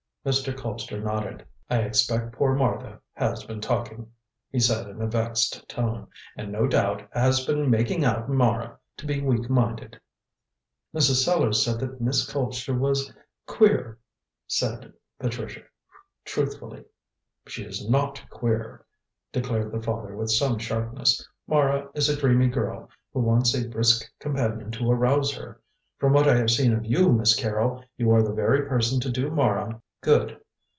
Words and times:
Mr. 0.23 0.53
Colpster 0.53 1.01
nodded. 1.03 1.43
"I 1.67 1.79
expect 1.79 2.33
poor 2.33 2.53
Martha 2.53 3.01
has 3.13 3.43
been 3.43 3.59
talking," 3.59 4.11
he 4.51 4.59
said 4.59 4.87
in 4.87 5.01
a 5.01 5.07
vexed 5.07 5.67
tone, 5.67 6.09
"and, 6.37 6.51
no 6.51 6.67
doubt, 6.67 7.07
has 7.11 7.43
been 7.47 7.71
making 7.71 8.05
out 8.05 8.29
Mara 8.29 8.77
to 8.97 9.05
be 9.07 9.19
weak 9.19 9.49
minded." 9.49 9.99
"Mrs. 10.93 11.23
Sellars 11.25 11.65
said 11.65 11.79
that 11.79 11.99
Miss 11.99 12.31
Colpster 12.31 12.77
was 12.77 13.11
queer," 13.47 13.97
said 14.45 14.93
Patricia 15.19 15.63
truthfully. 16.23 16.85
"She 17.47 17.63
is 17.63 17.89
not 17.89 18.21
queer," 18.29 18.85
declared 19.31 19.71
the 19.71 19.81
father, 19.81 20.15
with 20.15 20.29
some 20.29 20.59
sharpness. 20.59 21.27
"Mara 21.47 21.89
is 21.95 22.09
a 22.09 22.15
dreamy 22.21 22.49
girl 22.49 22.89
who 23.11 23.21
wants 23.21 23.55
a 23.55 23.67
brisk 23.67 24.07
companion 24.19 24.69
to 24.69 24.91
arouse 24.91 25.33
her. 25.33 25.59
From 25.97 26.13
what 26.13 26.27
I 26.27 26.35
have 26.37 26.51
seen 26.51 26.73
of 26.73 26.85
you, 26.85 27.11
Miss 27.11 27.35
Carrol, 27.35 27.83
you 27.97 28.11
are 28.11 28.21
the 28.21 28.31
very 28.33 28.67
person 28.69 28.99
to 28.99 29.09
do 29.09 29.31
Mara 29.31 29.81
good. 30.03 30.35